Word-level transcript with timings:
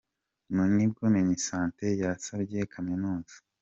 Mu 0.53 0.63
nibwo 0.75 1.03
Minisante 1.17 1.85
yasabye 2.01 2.59
Kaminuza. 2.73 3.35